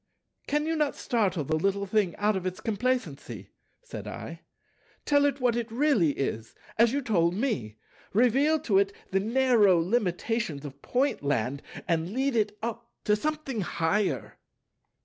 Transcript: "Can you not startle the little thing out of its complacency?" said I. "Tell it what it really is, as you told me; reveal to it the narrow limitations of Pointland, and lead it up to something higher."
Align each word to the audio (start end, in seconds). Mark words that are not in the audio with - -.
"Can 0.47 0.65
you 0.65 0.75
not 0.75 0.95
startle 0.95 1.43
the 1.43 1.55
little 1.57 1.85
thing 1.85 2.15
out 2.15 2.35
of 2.35 2.47
its 2.47 2.59
complacency?" 2.59 3.51
said 3.83 4.07
I. 4.07 4.41
"Tell 5.05 5.25
it 5.25 5.39
what 5.39 5.55
it 5.55 5.71
really 5.71 6.13
is, 6.13 6.55
as 6.79 6.91
you 6.91 7.03
told 7.03 7.35
me; 7.35 7.77
reveal 8.11 8.59
to 8.61 8.79
it 8.79 8.91
the 9.11 9.19
narrow 9.19 9.77
limitations 9.79 10.65
of 10.65 10.81
Pointland, 10.81 11.61
and 11.87 12.13
lead 12.13 12.35
it 12.35 12.57
up 12.63 12.89
to 13.03 13.15
something 13.15 13.61
higher." 13.61 14.39